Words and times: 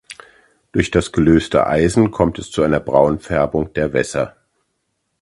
Durch 0.71 0.89
das 0.89 1.11
gelöste 1.11 1.67
Eisen 1.67 2.09
kommt 2.09 2.39
es 2.39 2.49
zu 2.49 2.63
einer 2.63 2.79
Braunfärbung 2.79 3.71
der 3.73 3.93
Wässer. 3.93 4.35